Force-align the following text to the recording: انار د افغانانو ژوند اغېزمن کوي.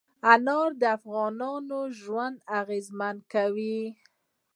انار 0.33 0.69
د 0.81 0.83
افغانانو 0.97 1.79
ژوند 1.99 2.35
اغېزمن 2.59 3.15
کوي. 3.33 3.81